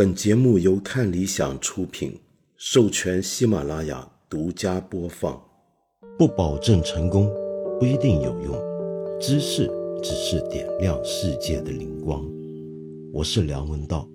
[0.00, 2.18] 本节目由看理想出品，
[2.56, 5.38] 授权喜马拉雅独家播放。
[6.18, 7.30] 不保证成功，
[7.78, 9.20] 不一定有用。
[9.20, 9.70] 知识
[10.02, 12.24] 只是点亮世界的灵光。
[13.12, 14.08] 我是梁文道。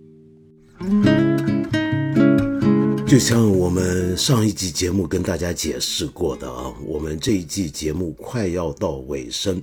[3.06, 9.62] 就像我们上一集节目跟大家解释过的啊，我们这一季节目快要到尾声。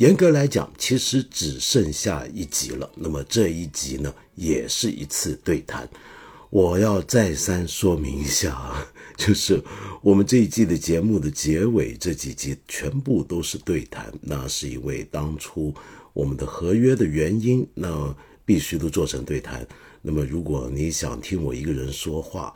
[0.00, 2.90] 严格来讲，其实只剩下一集了。
[2.96, 5.86] 那么这一集呢，也是一次对谈。
[6.48, 9.62] 我要再三说明一下啊， 就是
[10.00, 14.10] 我们这一季的节目的结尾这几集全部都是对谈。
[14.22, 15.74] 那是因为当初
[16.14, 19.68] 我们的合约的原因，那必须都做成对谈。
[20.00, 22.54] 那么如果你想听我一个人说话，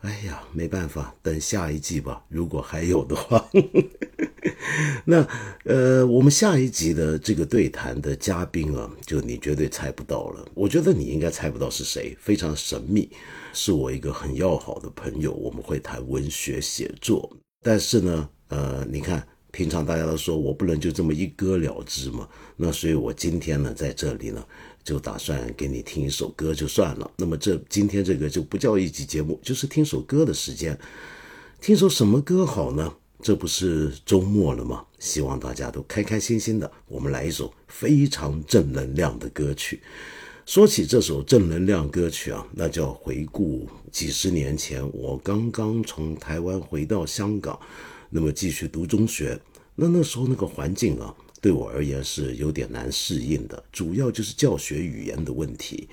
[0.00, 2.24] 哎呀，没办法，等下一季吧。
[2.28, 3.48] 如果还有的话。
[5.04, 5.26] 那
[5.64, 10.46] 呃，我们下一集的这个对谈的嘉宾啊，就你绝对猜不到了。
[10.54, 13.08] 我觉得你应该猜不到是谁，非常神秘，
[13.52, 15.32] 是我一个很要好的朋友。
[15.32, 17.30] 我们会谈文学写作，
[17.62, 22.28] 但是呢，呃，你看，平常大家都说我不能就这么一歌了之嘛。
[22.56, 24.44] 那所以我今天呢，在这里呢，
[24.84, 27.10] 就打算给你听一首歌就算了。
[27.16, 30.78] 那么这今天这个就不叫一集节目，就是听首歌的时间。
[31.60, 32.94] 听首什么歌好呢？
[33.22, 34.84] 这不是周末了吗？
[34.98, 36.70] 希望大家都开开心心的。
[36.88, 39.80] 我们来一首非常正能量的歌曲。
[40.46, 47.58] 说起这首正能量歌曲啊，那就要回顾几十年前，我刚刚从台湾回到香港，
[48.08, 49.38] 那么继续读中学。
[49.76, 55.88] 那那时候那个环境啊，对我而言是有点难适应的，主要就是教学语言的问题。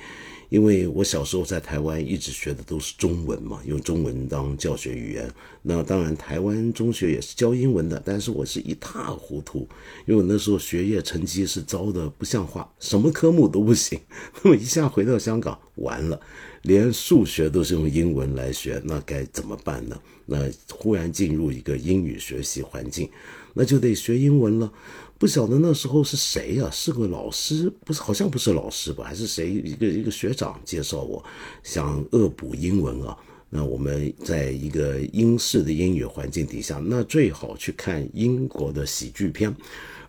[0.50, 5.30] 因为我小时候在台湾一直学的都是中文嘛，用中文当教学语言。
[5.62, 9.68] 那当然，台湾中学也是教英文的，但是我是一塌糊涂，
[10.06, 14.00] 因为那时候学业成绩是糟的不像话，什么科目都不行。
[14.42, 16.20] 那么一下回到香港，完了，
[16.62, 20.00] 连数学都是用英文来学，那该怎么办呢？
[20.26, 23.10] 那忽然进入一个英语学习环境，
[23.54, 24.72] 那就得学英文了。
[25.20, 26.70] 不晓得那时候是谁呀？
[26.72, 29.04] 是个老师，不是，好像不是老师吧？
[29.04, 29.50] 还是谁？
[29.50, 31.24] 一个一个学长介绍我，
[31.64, 33.18] 想恶补英文啊。
[33.50, 39.56] 那我们在一个英式的英语环境底下，那最好去看英国的喜剧片。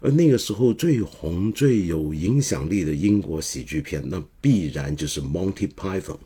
[0.00, 6.18] 而那个时候最红、最有影响力的英国喜剧片，那必然就是 Monty Python，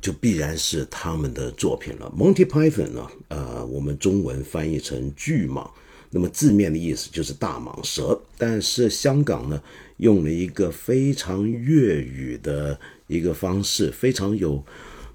[0.00, 2.12] 就必然是他们的作品了。
[2.18, 5.70] Monty Python 呢，呃，我们中文翻译成巨蟒。
[6.10, 9.62] 那么字面的意思就是大蟒蛇，但是香港呢
[9.98, 14.64] 用了一个非常粤语的一个方式，非常有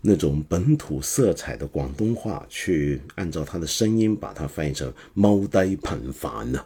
[0.02, 6.64] 那种本土色彩的广东话，去按照它的声音把它翻译成“猫呆喷饭”呢。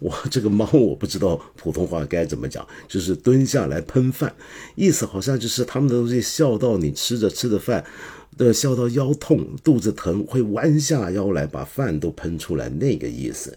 [0.00, 4.34] 哇，这个猫我不知道普通话该怎么讲，就是蹲下来喷饭，
[4.74, 7.84] 意思好像就是他们的东西笑到你吃着吃着饭。
[8.36, 13.56] 的笑到腰痛、肚子疼，会弯下腰来把饭都喷出来，那个意思。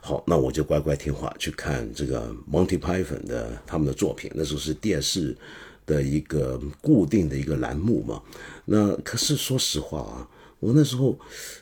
[0.00, 4.30] 好，那我就乖乖听话去看这个 Monty Python 的他们的作品。
[4.34, 5.36] 那时候是电视
[5.84, 8.22] 的一个固定的一个栏目嘛。
[8.66, 10.28] 那可是说实话啊，
[10.60, 11.18] 我那时候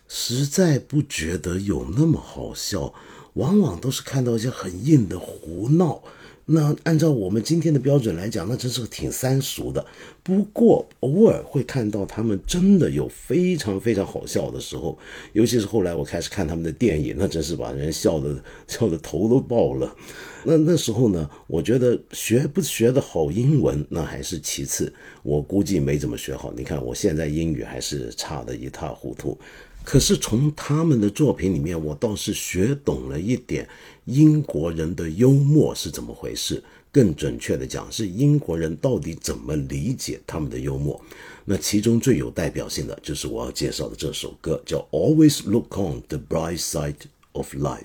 [0.09, 2.93] 实在不觉得有那么好笑，
[3.35, 6.03] 往往都是看到一些很硬的胡闹。
[6.47, 9.85] 那按照我们今天的标准来讲，那真是挺三俗的。
[10.23, 14.99] 不过偶尔会看到他们真的有非常非常好笑的时候，
[15.33, 18.37] 尤其是后来我开始看他们的电影，那真是把人笑的
[18.69, 19.97] 笑的头都爆了。
[20.45, 26.53] 那那时候呢，我觉得学不学的好英文那还是其次，我估计没怎么学好。
[26.55, 29.39] 你看我现在英语还是差的一塌糊涂。
[29.85, 33.69] 可是从他们的作品里面，我倒是学懂了一点
[34.07, 36.63] 英国人的幽默是怎么回事。
[36.91, 41.01] 更准确的讲，是英国人到底怎么理解他们的幽默。
[41.45, 46.95] 那其中最有代表性的就是我要介绍的这首歌，叫《Always Look on the Bright Side
[47.33, 47.79] of Life》。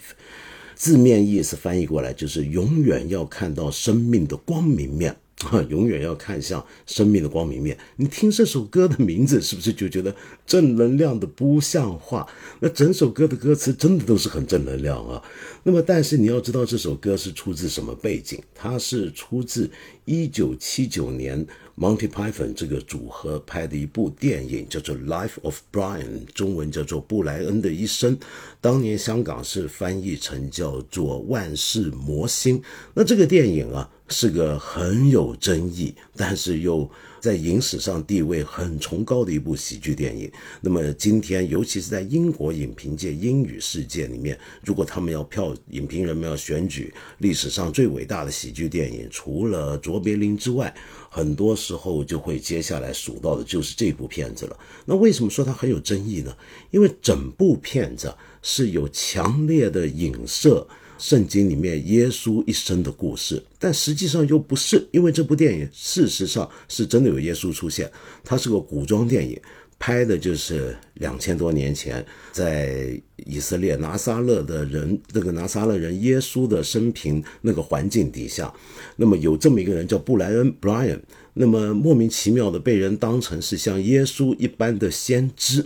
[0.75, 5.17] 字面意思翻译过来就是永远要看到生命的光明面。
[5.45, 7.77] 啊， 永远要看向生命的光明面。
[7.95, 10.13] 你听这首歌的名字，是不是就觉得
[10.45, 12.27] 正能量的不像话？
[12.59, 15.21] 那整首歌的歌词真的都是很正能量啊。
[15.63, 18.37] 那么，但是你要知道这首歌是出自什么背景？
[18.53, 19.69] 它是出自
[20.03, 21.45] 一九七九年
[21.77, 26.03] Monty Python 这个组合拍的一部电影，叫做《Life of Brian》，
[26.33, 28.17] 中文叫做布莱恩的一生。
[28.59, 32.59] 当年香港是翻译成叫做《万事魔星》。
[32.93, 33.89] 那这个电影啊。
[34.09, 36.89] 是个很有争议，但是又
[37.19, 40.31] 在影史上地位很崇高的一部喜剧电影。
[40.61, 50.73] 那么今天，尤其是在英国影评界、英语世界里面，如果他们要票，影评人们要选举历史上最伟大的喜剧电影，除了《卓别林》之外，
[51.09, 54.59] 很多时候就会接下来数到的就是这部片子了。
[54.85, 56.35] 那为什么说它很有争议呢？
[56.71, 60.67] 因为整部片子是有强烈的影射。
[60.99, 67.89] 圣经里面耶稣一生的故事，但实际上又不是，因为这部电影事实上是真的有耶稣出现，
[68.23, 69.39] 它是个古装电影，
[69.79, 78.53] 拍的就是两千多年前在以色列拿撒勒的人，这个拿撒勒人耶稣的生平那个环境底下，
[78.97, 80.99] 那么有这么一个人叫布莱恩 （Brian），
[81.33, 85.65] 那么莫名其妙的被人当成是像耶稣一般的先知，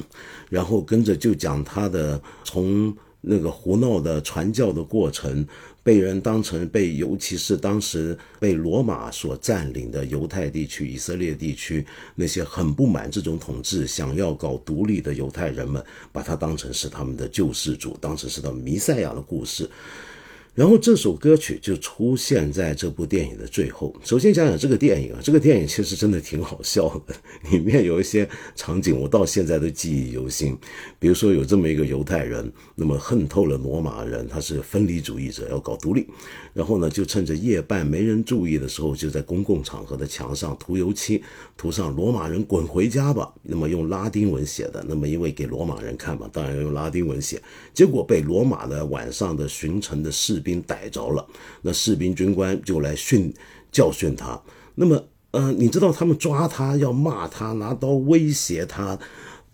[0.52, 2.96] 然后跟着就讲他的从。
[3.26, 5.48] 那个胡闹的传教的过程，
[5.82, 11.86] 被人当成被，尤其是当时被罗马所占领的犹太地区、以色列地区
[12.16, 15.82] 那些很不满这种统治、想要搞独立的犹太人们，
[16.12, 19.70] 把他当成是他们的救世主，当成是他们弥赛亚的故事。
[20.56, 23.92] 然后这首歌曲就出现在这部电影的最后。
[24.04, 27.16] 首先讲讲这个电影啊，这个电影其实真的挺好笑的，
[27.50, 30.56] 里面有一些场景我到现在都记忆犹新。
[31.00, 36.06] 比如说有这么一个犹太人，那么恨透了罗马人，他是分离主义者，要搞独立。
[36.54, 41.24] 然后呢，就趁着夜半没人注意的时候，就在公共场合的墙上涂油漆，
[41.58, 43.34] 涂上“罗马人滚回家吧”。
[43.42, 47.42] 那么用拉丁文写的，那么因为给罗马人看嘛，当然要用拉丁文写。
[47.74, 51.26] 结果被罗马的晚上的巡城的士兵逮着了，
[51.64, 53.34] 那士兵军官就来训
[53.72, 54.40] 教训他。
[54.76, 59.00] 那么，呃，你知道他们抓他要骂他，拿刀威胁他。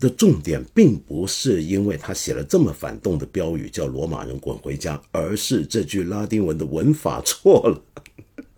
[0.00, 7.82] 的重点并不是因为他写了这么反动的标语叫“罗马人滚回家”，而是这句拉丁文的文法错了，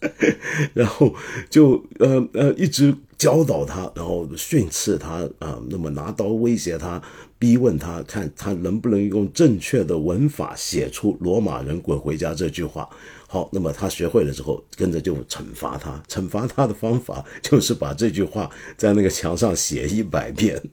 [0.73, 1.13] 然后
[1.51, 7.01] 就呃呃一直教导他，然后训斥他啊，那么拿刀威胁他，
[7.39, 12.91] 逼问他，看他能不能用正确的文法写出“罗马人滚回家”这句话。
[13.29, 16.03] 好，那么他学会了之后，跟着就惩罚他。
[16.09, 20.61] 惩罚他的方法就是把这句话在那个墙上写一百遍。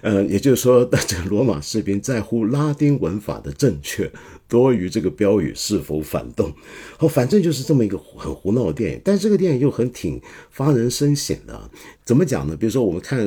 [0.00, 4.10] 呃，也就是说，这罗马士兵在乎拉丁文法的正确。
[4.48, 6.52] 多于这个标语是否反动，
[6.96, 10.20] 好，反正就是这么一个很胡闹的电影，但这个电影又很挺
[10.50, 11.70] 发人深省的。
[12.04, 12.56] 怎么讲呢？
[12.56, 13.18] 比如说我们看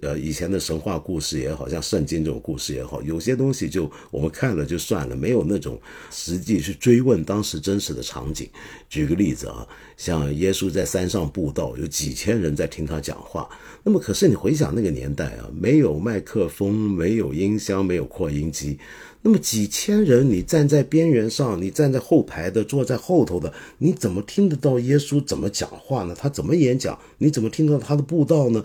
[0.00, 5.80] 呃以前的神话故事也好像圣经这种故事也好，有些东西就我们看了就算了，没有那种
[6.12, 8.48] 实际去追问当时真实的场景。
[8.88, 9.66] 举个例子啊，
[9.96, 13.48] 像耶稣在山上布道，有几千人在听他讲话。
[13.82, 18.78] 那么可是你回想那个年代啊，没有麦克风，没有音箱，没有扩音机。
[19.22, 26.14] 那么几千人，你站在边缘上，你站在后排的，坐在后头的，你怎么听得到耶稣怎么讲话呢？
[26.16, 26.98] 他怎么演讲？
[27.18, 28.64] 你怎么听到他的布道呢？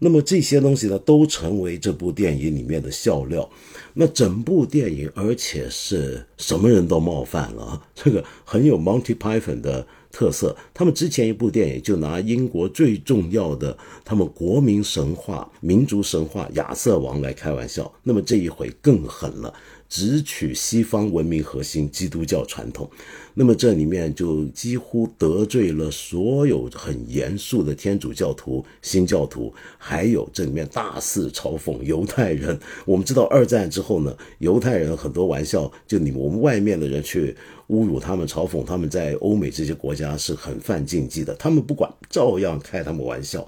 [0.00, 3.48] 那么这些东西呢，都成为这部电影里面的笑料。
[3.94, 10.56] 那整部电影，而且是什么人都冒犯了， 这个很有 Monty Python 的特色。
[10.74, 17.92] 他们之前一部电影就拿英国最重要的他们国民神话、民族神话亚瑟王来开玩笑。
[18.02, 19.54] 那么这一回更狠了。
[19.92, 22.90] 只取西方文明核心基督教传统，
[23.34, 32.58] 那么这里面就几乎得罪了所有很严肃的天主教徒、新教徒，还有这里面大肆嘲讽犹太人。
[32.86, 37.36] 我们知道二战之后呢，犹太人很多玩笑，就你我们外面的人去
[37.68, 43.46] 侮辱他们、嘲讽他们，在欧美这些国家是很犯禁忌的，他们不管，照样开他们玩笑。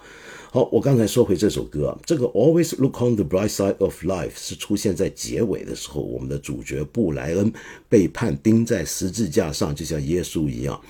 [0.55, 7.53] 好，我刚才说回这首歌啊，这个 Always Look on the Bright Side of Life 是出现在结尾的时候，我们的主角布莱恩
[7.89, 10.81] 被判钉在十字架上，就像耶稣一样。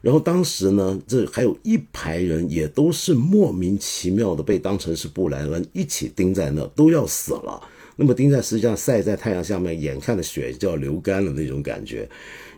[0.00, 7.62] 然后当时呢，这还有一排人也都是莫名其妙的被当成是布莱恩一起钉在那，都要死了。
[7.94, 12.10] 那么钉在十字架晒在太阳下面，眼看着血就要流干了那种感觉。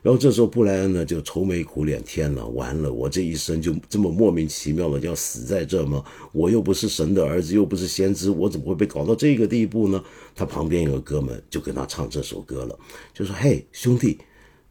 [0.05, 6.05] 然后这时候布莱恩呢就愁眉苦脸，天了，完了，我这一生就这么莫名其妙的就要死在这吗？
[6.31, 10.05] 我又不是神的儿子，又不是先知，我怎么会被搞到这个地步呢？
[10.35, 12.79] 他旁边有个哥们就跟他唱这首歌了，
[13.15, 14.19] 就说：“嘿，兄弟，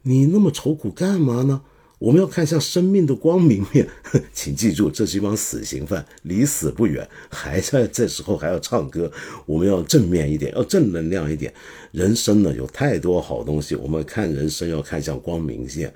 [0.02, 1.60] 你那么愁苦干嘛呢？”
[2.04, 3.88] 我们要看向生命的光明面，
[4.34, 9.10] 请记住，这是一帮死刑犯，离死不远，还在这时候还要唱歌。
[9.46, 11.50] 我们要正面一点，要正能量一点。
[11.92, 15.90] 人生呢，有太多好东西，我们看人生要看向光明线。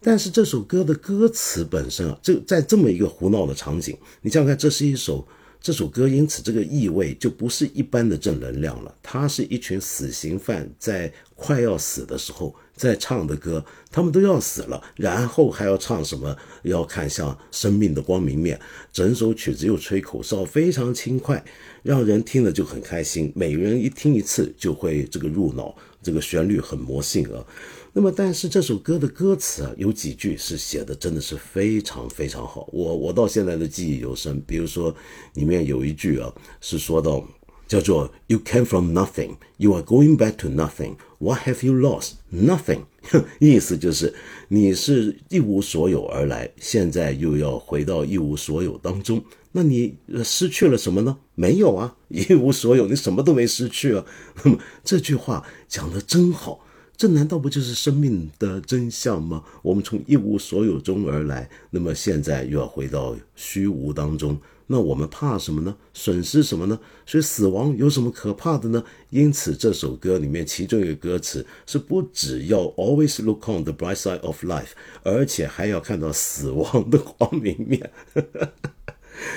[0.00, 5.24] 但是这首歌的歌词本身啊，就在这么一个胡闹的场景，你想想看，这是一首
[5.62, 8.92] 这首歌，因此这个意味就不是一般的正能量了。
[9.00, 12.54] 它是一群死刑犯在快要死的时候。
[12.74, 16.34] 在唱的歌，他们都要死了，然后还要唱什么？
[16.62, 18.58] 要看向生命的光明面。
[18.90, 21.44] 整首曲子又吹口哨，非常轻快，
[21.82, 23.30] 让人听了就很开心。
[23.36, 27.44] 每人一听一次就会这个入脑，这个旋律很魔性啊。
[27.94, 34.40] 那么，但是这首歌的歌词啊，有几句是写的真的是非常非常好，我我到现在的记忆犹深。
[34.46, 34.94] 比如说，
[35.34, 36.32] 里面有一句啊，
[36.62, 37.22] 是说到
[37.68, 40.96] 叫做 “You came from nothing, you are going back to nothing.
[41.18, 42.12] What have you lost?
[42.32, 42.80] Nothing.”
[43.38, 44.14] 意思就是
[44.48, 49.22] 你是一无所有而来，现在又要回到一无所有当中，
[49.52, 49.94] 那你
[50.24, 51.18] 失去了什么呢？
[51.34, 54.06] 没有啊，一无所有，你什么都没失去啊。
[54.44, 56.64] 那么这句话讲的真好。
[57.02, 59.42] 这难道不就是生命的真相吗？
[59.60, 65.74] 我们从一无所有中而来，那么现在又要回到虚无当中，那我们怕什么呢？
[65.92, 66.78] 损失什么呢？
[67.04, 68.84] 所以死亡有什么可怕的呢？
[69.10, 74.68] 因此这首歌里面其中一个歌词是不只要 always look on the bright side of life，
[75.02, 77.90] 而且还要看到死亡的光明面。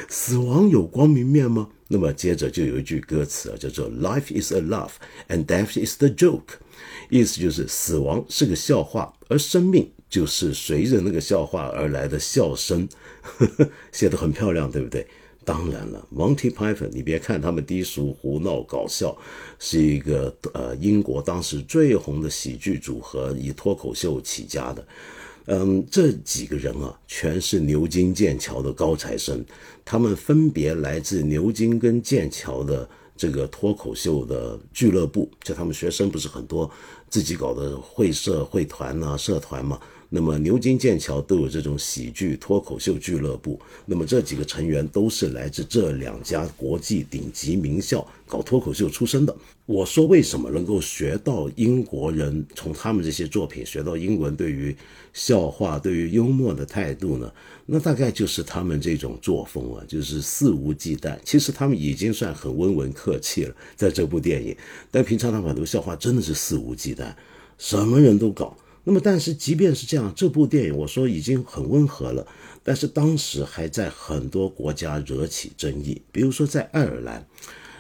[0.08, 1.70] 死亡有光明面吗？
[1.88, 4.94] 那么接着就有一句歌词啊，叫做 Life is a laugh
[5.30, 6.60] and death is the joke。
[7.10, 12.88] 意思就是死亡是个笑话，而生命就是随着那个笑话而来的笑声，
[13.92, 15.06] 写得很漂亮，对不对？
[15.44, 19.16] 当然了，Monty Python，你别看他们低俗、胡闹、搞笑，
[19.60, 24.88] 是一个呃英国当时最红的喜剧组合，以脱口秀起家的。
[25.46, 29.46] 嗯，这几个人啊，全是牛津、剑桥的高材生，
[29.86, 32.90] 他们分别来自牛津跟剑桥的。
[33.16, 36.70] 这个脱口秀的俱乐部，就他们学生不是很多，
[37.10, 39.80] 自己搞的会社、会团呐、社团嘛。
[40.10, 43.60] 那么牛津、剑桥都有这种喜剧脱口秀俱乐部。
[43.86, 49.36] 那么这几个成员都是来自这两家国际顶级名校搞脱口秀出身的。
[49.66, 54.76] 我说为什么能够学到英国人从他们这些作品学到英文对于
[55.12, 57.32] 笑话、对于幽默的态度呢？
[57.66, 61.18] 那大概就是他们这种作风啊，就是肆无忌惮。
[61.24, 64.56] 其实他们已经算很温文客气了，在这部电影。
[64.92, 67.12] 但平常他们很多笑话真的是肆无忌惮，
[67.58, 68.56] 什么人都搞。
[68.88, 72.26] 那么，但是即便是这样，这部电影我说已经很温和了，
[72.64, 76.00] 但是当时还在很多国家惹起争议。
[76.12, 77.28] 比如说在爱尔兰，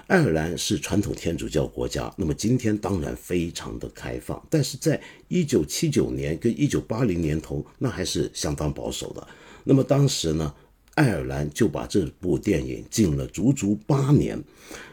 [0.07, 9.27] 爱尔兰是传统天主教国家，那么今天当然非常的开放，但是在一九七九年跟一九八零年头，那还是相当保守的。
[9.63, 10.51] 那么当时呢，
[10.95, 14.41] 爱尔兰就把这部电影禁了足足八年，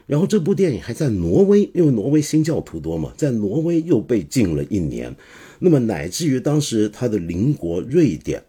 [0.05, 5.15] 然后这部电影还在挪威，因为挪威新教徒多嘛，在挪威又被禁了一年。
[5.59, 8.43] 那么乃至于当时他的邻国瑞典，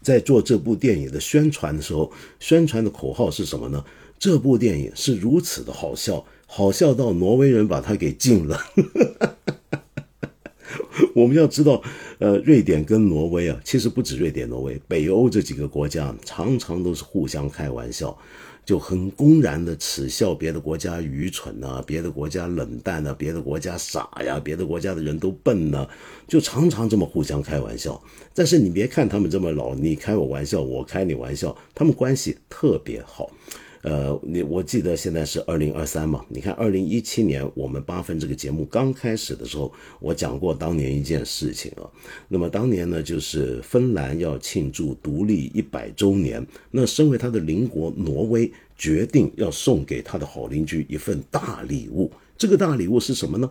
[0.00, 3.84] 在做这部电影的宣传的时候，宣传的口号是什么呢？
[4.18, 8.58] 这部电影是如此的好笑，好笑到挪威人把它给禁了。
[11.14, 11.82] 我们要知道，
[12.18, 18.16] 呃，瑞典跟挪威啊，其实不止瑞典、挪威，北欧这几个国家常常都是互相开玩笑，
[18.64, 25.86] 就很公然的耻笑别的国家愚蠢呐，别的国家冷淡呐，别的国家傻呀，别的国家的人都笨呐，
[26.28, 28.00] 就常常这么互相开玩笑。
[28.32, 33.30] 但是你别看他们这么老，你开我玩笑，我开你玩笑，他们关系特别好。
[33.84, 36.24] 呃，你我记得现在是二零二三嘛？
[36.30, 41.84] 你看，二零一七年我们八分这个节目刚开始的时候，我讲过当年一件事情啊。
[42.26, 52.10] 那么当年呢，就是芬兰要庆祝独立一百周年，那身为他的邻国挪威决定要送给他的好邻居一份大礼物。
[52.38, 53.50] 这个大礼物是什么呢？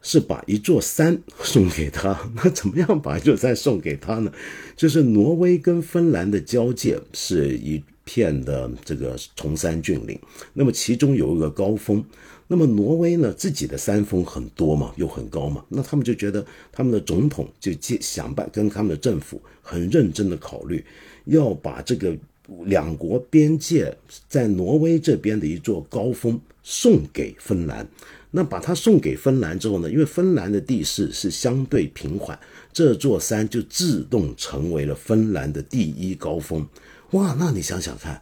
[0.00, 2.18] 是把一座山送给他。
[2.42, 4.32] 那怎么样把一座山送给他呢？
[4.74, 7.84] 就是挪威跟芬兰的交界是一。
[8.12, 10.18] 片的这个崇山峻岭，
[10.52, 12.04] 那么其中有一个高峰，
[12.48, 20.84] 那么挪威呢自己的山峰很多嘛，又很高嘛，那他们就觉得他们的总统就想办跟他们的政府很认真的考虑，
[21.26, 22.16] 要把这个
[22.64, 23.96] 两国边界
[24.28, 27.86] 在挪威这边的一座高峰送给芬兰。
[28.32, 32.36] 那把它送给芬兰之后呢，因为芬兰的地势是相对平缓，
[32.72, 36.66] 这座山就自动成为了芬兰的第一高峰。
[37.12, 38.20] 哇，那你想想看，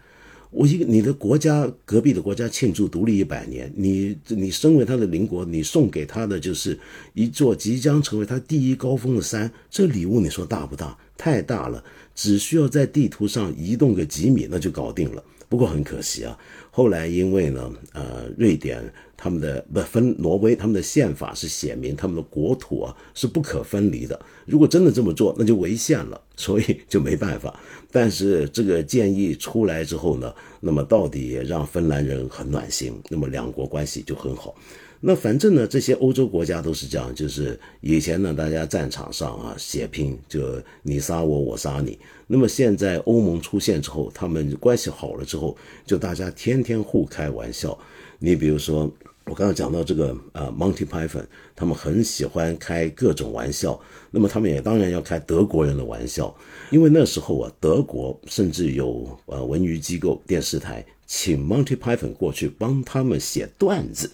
[0.51, 6.79] 我一个你的国家隔壁的国家庆祝独立一百年，你你身为他的邻国，你送给他的就是
[7.13, 10.97] 一座即将成为他第一高峰的山，这礼物你说大不大？
[11.19, 11.85] 太大了，
[12.15, 15.23] 只需要在地图上移动个几米，那就搞定了。
[15.51, 16.39] 不过很可惜啊，
[16.71, 18.85] 后来因为呢，呃，瑞典
[19.17, 24.21] 他们的不分挪威，他们的宪法是写明他们的国土啊是不可分离的。
[24.45, 27.59] 如果真的这么做，那就违宪了，所以就没办法。
[27.91, 34.55] 但是这个建议出来之后呢，那么到底也让芬兰人很暖心，那么两国关系就很好。
[35.01, 41.99] 那反正呢，这些欧洲国家都是这样，就是以前呢，大家战场上啊血拼，就你杀我，我杀你。
[42.27, 47.79] 那么现在欧盟出现之后，他们关系好了之后，就大家天天互开玩笑。
[48.19, 48.91] 你比如说，
[49.25, 51.25] 我刚刚讲到这个呃，Monty Python，
[51.55, 53.81] 他们很喜欢开各种玩笑。
[54.11, 56.35] 那么他们也当然要开德国人的玩笑，
[56.71, 60.85] 因为那时候啊，德国甚至有呃文娱机构电视台。
[61.11, 64.11] 请 Monty Python 过去帮他们写段子，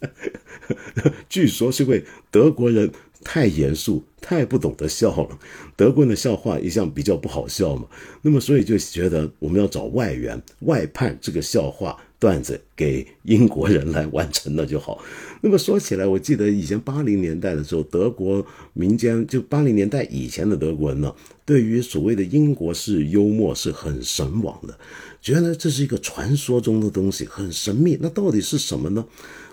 [1.28, 2.90] 据说是因为德国人
[3.22, 5.38] 太严肃、太不懂得笑了。
[5.76, 7.86] 德国人的笑话一向比较不好笑嘛，
[8.22, 12.02] 那么所以就觉得我们要找外援、外判这个笑话。
[12.18, 15.02] 段子给英国人来完成了就好。
[15.42, 24.76] 那么说起来，我记得以前八零年代的时候，德国民间就八零年代以前的德国人呢，对于所谓的英国式幽默是很神往的，
[25.20, 27.98] 觉得这是一个传说中的东西，很神秘。
[28.00, 29.04] 那到底是什么呢？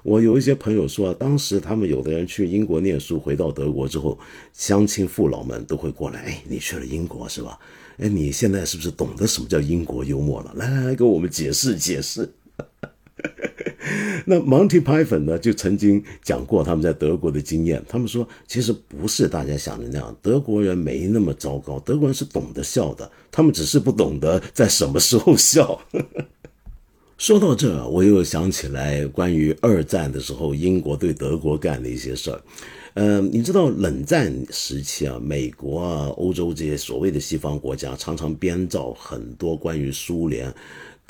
[0.04, 4.18] 我有一些朋友说，当时他们有的人去英国念书，回到德国之后，
[4.54, 7.60] 乡亲父老们都会过来，哎，你去了英国是吧？
[7.98, 10.54] 哎，你现在是不是懂得什么叫英国幽默了？
[10.56, 12.28] 来来来，给我们解释解释。
[14.26, 17.84] 那 Monty Python 呢，就曾经讲过他们在德国的经验。
[17.88, 25.80] 他们说，其实不是大家想的那样，德国人没那么糟糕，德国人是懂得笑的，他们只是不懂得在什么时候笑。
[27.18, 32.42] 说到这，我又想起来关于二战的时候，英国对德国干的一些事儿。
[32.96, 40.54] 嗯，你知道冷战时期啊，美国啊、欧洲这些所谓的西方国家，常常编造很多关于苏联。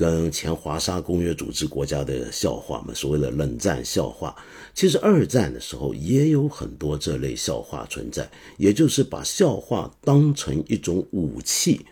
[0.04, 4.36] 跟前华沙公约组织国家的笑话嘛，所谓的冷战笑话，
[4.76, 11.86] 其实二战的时候也有很多这类笑话存在，也就是把笑话当成一种武器。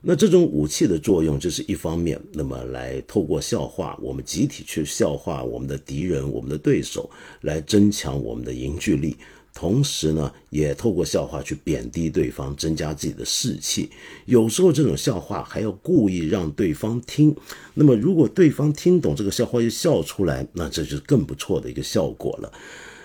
[0.00, 9.16] 那这种武器的作用就是一方面，那么来透过笑话，我们集体去笑话我们的敌人、我们的对手，来增强我们的凝聚力。
[9.58, 13.88] 同时呢，也透过笑话去贬低对方，增加自己的士气。
[14.26, 17.34] 有时候这种笑话还要故意让对方听。
[17.72, 22.52] 那么如果对方听懂这个笑话又笑出来，那这就是更不错的一个效果了。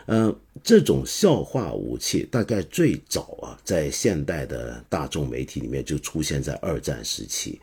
[0.08, 7.62] 嗯，这种笑话武器大概最早啊，在现代的大众媒体里面就出现在二战时期。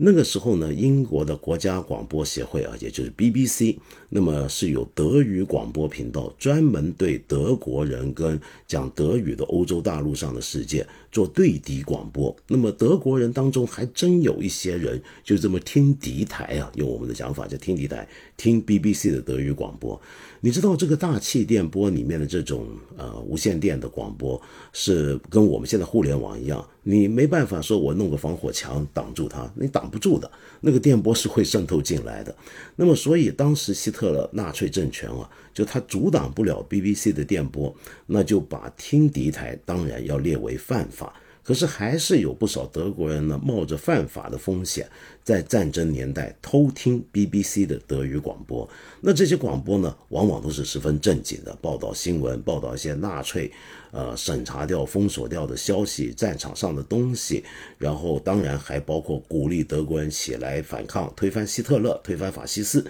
[0.00, 3.76] 那个时候呢，英国的国家广播协会啊，也就是 BBC，
[4.08, 12.34] 那么是有德语广播频道，专门对德国人跟讲德语的欧洲大陆上的世界做对敌广播。
[12.46, 20.00] 那么德国人当中还真有一些人就这么听敌台啊，用我们的讲法叫听敌台，听 BBC 的德语广播。
[20.40, 24.40] 你知道这个大气电波里面的这种呃无线电的广播
[24.72, 32.34] 是跟我们现在互联网一样，你没办法说我弄个防火墙挡住它，你挡不住的，那个电波是会渗透进来的。
[32.76, 37.74] 那么所以当时希特勒纳粹政权啊，就他阻挡不了 BBC 的电波，
[38.06, 41.12] 那就把听敌台当然要列为犯法。
[41.48, 44.86] 可是还是有不少德国人呢，冒着犯法的风险，
[45.24, 48.68] 在战争年代偷听 BBC 的德语广播。
[49.00, 53.50] 那这些广播呢，往往都是十分正经的，报道新闻，报道一些纳粹，
[53.92, 57.42] 呃，审查掉、封锁掉的消息，战场上的东西。
[57.78, 62.84] 然后当然还包括鼓励德国人起来反抗，推翻希特勒，推翻法西斯。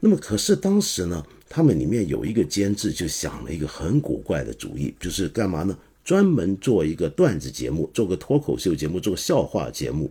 [0.00, 5.74] 那么可是当时呢，他们里面有一个监制就想了一个很古怪的主意，就是干嘛呢？
[6.06, 10.08] 专门做一个段子节目，做个脱口秀节目，做个笑话节目。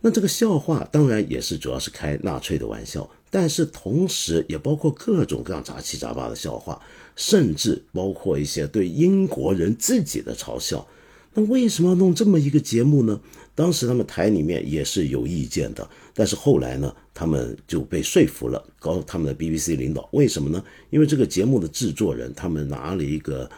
[0.00, 6.80] 那这个笑话当然也是主要是开纳粹的玩笑，但是同时也包括各种各样杂七杂八的笑话，
[7.16, 10.86] 甚至包括一些对英国人自己的嘲笑。
[11.34, 13.20] 那为什么要弄这么一个节目呢？
[13.56, 20.62] 当时他们台里面也是有意见的，但是后来呢，他们就被说服了，告诉他们的 BBC 领导，为什么呢？
[20.90, 23.50] 因为这个节目的制作人他们拿了一个。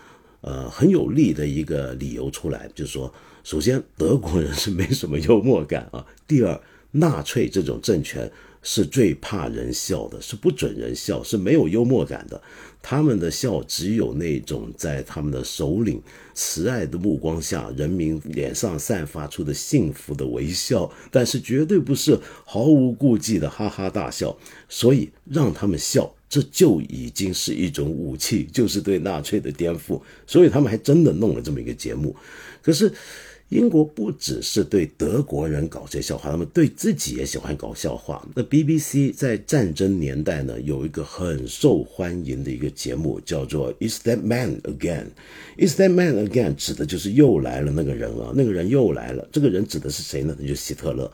[0.46, 3.10] 呃，很有利的一个理由出来，就是说，
[3.42, 6.04] 首先德国人是没什么幽默感啊。
[6.28, 8.30] 第二，纳粹这种政权
[8.62, 12.38] 是最怕人笑的，是不准人笑，是没有幽默感的。
[12.82, 15.98] 他们的笑只有那种在他们的首领
[16.34, 24.36] 慈爱的目光下，人民脸上散发出的幸福的微笑，但是绝对不是毫无顾忌的哈哈大笑。
[24.68, 26.14] 所以让他们笑。
[26.34, 32.16] 这就已经是一种武器，就是对纳粹的颠覆，所以他们还真的弄了这么一个节目。
[32.60, 32.92] 可是，
[33.50, 38.26] 英国不只是对德国人搞这些笑话，他们对自己也喜欢搞笑话。
[38.34, 45.06] 那 BBC 在战争年代呢，有一个很受欢迎的一个节目，叫做《Is That Man Again》。
[45.68, 49.28] 《Is That Man Again》指的就是又来了那个人啊，那个人又来了。
[49.30, 50.34] 这个人指的是谁呢？
[50.36, 51.08] 那就是希特勒。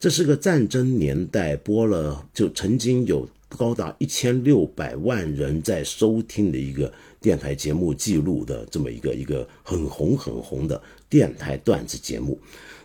[0.00, 3.28] 这是个战争年代播了，就曾经有。
[3.56, 12.38] 高达一千六百万人在收听的一个电台节目记录的这么一个一个很红很红的电台段子节目。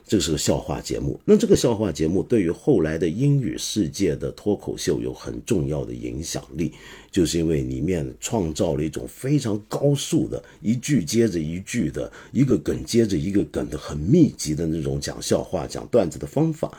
[0.08, 6.74] 这是个笑话节目，那这个笑话节目对于后来的英语世界的脱口秀有很重要的影响力，
[7.12, 16.76] 就是因为里面创造了一种非常高速的一句接着一句的一个梗接着一个梗的很密集的那种讲笑话、讲段子的方法。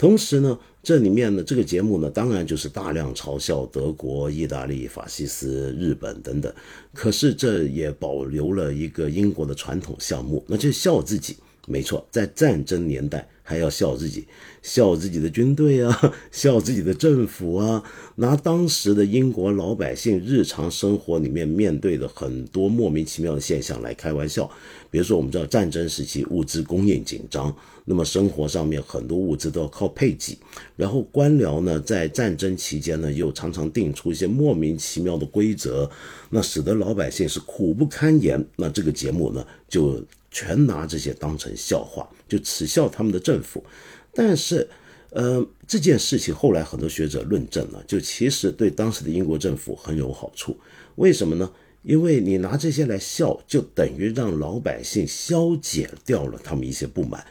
[0.00, 6.50] 同时呢，这里面呢，这个节目呢，当然就是大量嘲笑德国、意大利、法西斯、日本等等。
[6.94, 11.36] 可是这也保留了一个英国的传统项目，那就是笑自己。
[11.66, 14.24] 没错，在战争年代还要笑自己，
[14.62, 17.82] 笑自己的军队啊， 笑自己的政府啊，
[18.14, 24.48] 拿当时的英国老百姓日常生活里面面对的很多莫名其妙的现象来开玩笑。
[24.88, 27.52] 比如说，我们知道战争时期物资供应紧张，
[27.86, 30.38] 那么生活上面很多物资都要靠配给，
[30.76, 35.90] 然后官僚呢在战争期间呢又常常定出一些莫名其妙的规则，
[36.30, 38.46] 那使得老百姓是苦不堪言。
[38.54, 40.00] 那这个节目呢就。
[40.32, 43.62] 全拿这些当成笑话，就耻笑他们的政府。
[44.14, 44.66] 但是，
[45.10, 50.56] 呃，这件事情后来很多学者论证了，就其实对当时的英国政府很有好处。
[50.94, 51.50] 为什么呢？
[51.82, 57.24] 因为你拿这些来笑，就等于让老百姓消解掉了他们一些不满。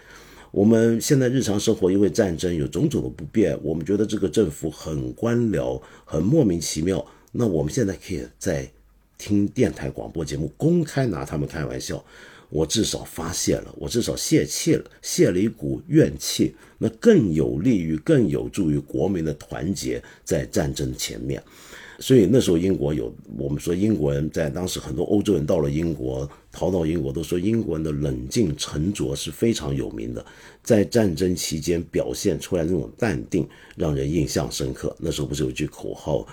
[0.52, 7.06] 我们现在日常生活因为战争有种种的不便，我们觉得这个政府很官僚、很莫名其妙。
[7.32, 8.68] 那我们现在可以在
[9.20, 12.04] 听电台广播节目，公开拿他们开玩笑。
[12.50, 21.42] 我至少发泄了，我至少泄气了，泄了一股怨气，那更有利于、更有助于国民的团结，在战争前面。
[22.02, 30.26] 所以那时候英国有，我们说英国人在当时很多欧洲人到了英国，逃到英国都说英国人的冷静沉着是非常有名的，
[30.64, 34.96] 在战争期间表现出来那种淡定，让人印象深刻。
[34.98, 36.26] 那时候不是有句口号？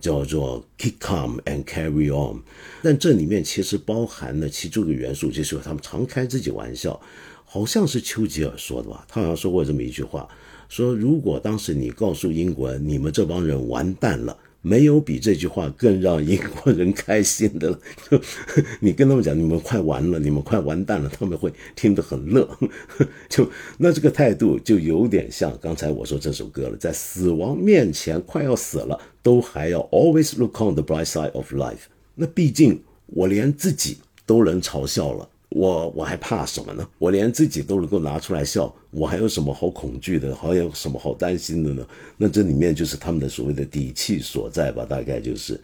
[0.00, 2.42] 叫做 keep calm and carry on，
[2.82, 7.00] 但这里面其实包含了其中一个元素，就是他们常开自己玩笑，
[7.44, 9.04] 好像是丘吉尔说的吧？
[9.08, 10.28] 他好像说过这么一句话，
[10.68, 14.36] 说如果当时你告诉英国，你们这帮人完蛋了。
[14.66, 17.78] 没有比这句话更让英国人开心的了。
[18.10, 18.18] 就
[18.80, 22.48] 你跟他们讲，你们快完了，你们快完蛋了，他们会听得很乐。
[23.28, 23.46] 就
[23.76, 31.84] 那这个态度就有点像刚才我说这首歌了，在死亡面前快要死了，都还要 always look on the bright side of life。
[32.14, 35.28] 那毕竟我连自己都能嘲笑了。
[35.50, 36.88] 我我还怕什么呢？
[36.98, 40.34] 我连自己都能够拿出来笑，我还有什么好恐惧的？
[40.34, 41.86] 还有什么好担心的呢？
[42.16, 44.84] 那这里面就是他们的所谓的底气所在吧？
[44.84, 45.60] 大概就是。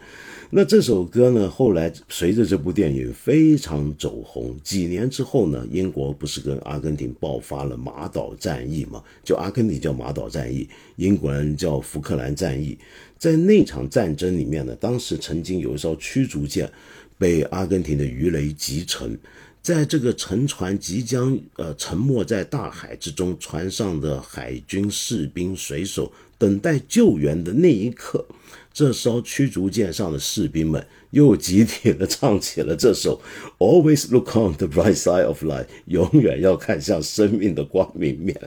[0.52, 4.56] 那这首歌呢，后来随着这部电影非常走红。
[4.62, 9.02] 几年之后呢，英国不是跟阿根廷爆发了马岛战役吗？
[9.24, 12.78] 就阿根廷叫马岛战役，英国人叫福克兰战役。
[13.18, 16.70] 在那场战争里面呢，当时曾经有一艘驱逐舰
[17.18, 19.18] 被阿根廷的鱼雷击沉。
[19.62, 28.26] 在这个沉船即将呃沉没在大海之中，船上的海军士兵、水手等待救援的那一刻，
[28.72, 33.20] 这艘驱逐舰上的士兵们又集体的唱起了这首
[33.58, 38.40] "Always look on the bright side of life"，永远要看向生命的光明面。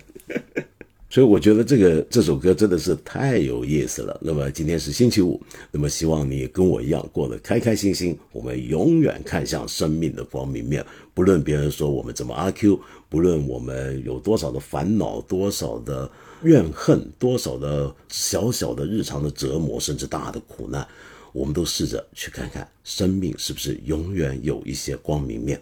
[1.14, 4.20] 所以我觉得这个这首歌真的是太有意思了。
[4.20, 8.18] 那么今天是星期五，那么希望你跟我一样过得开开心心。
[8.32, 16.10] 我们永远看向生命的光明面，不论别人说我们怎么阿 Q，不论我们有多少的烦恼、多少的
[16.42, 20.84] 怨恨、多少的小小的日常的折磨，甚至大的苦难，
[21.32, 25.62] 我们都试着去看看生命是不是永远有一些光明面。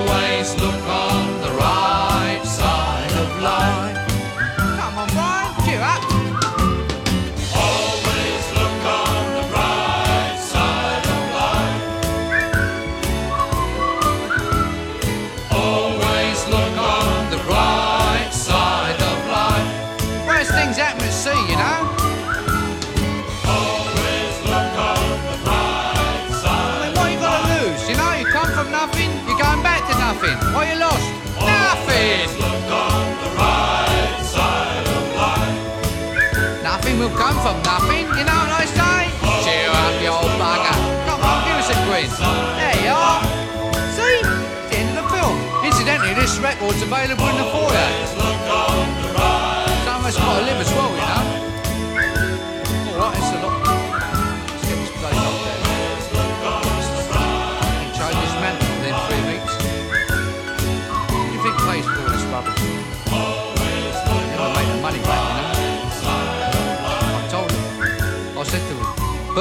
[37.01, 39.09] will come from nothing, you know what I say?
[39.41, 40.77] Cheer up, you old bugger.
[41.09, 42.05] Come on, give us a grin.
[42.61, 43.25] There you are.
[43.97, 44.21] See?
[44.21, 45.33] It's the end of the film.
[45.65, 47.89] Incidentally, this record's available in the foyer.
[49.81, 50.93] Some of us got to live as well,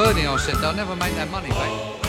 [0.01, 2.00] burning, I said, they'll never make that money mate.